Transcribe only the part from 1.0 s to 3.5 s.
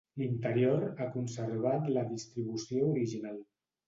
conservat la distribució original.